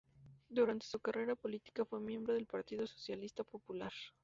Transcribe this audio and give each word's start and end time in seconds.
Durante 0.49 0.87
su 0.87 0.99
carrera 0.99 1.35
política 1.35 1.85
fue 1.85 1.99
miembro 1.99 2.33
del 2.33 2.47
Partido 2.47 2.87
Socialista 2.87 3.43
Popular. 3.43 3.91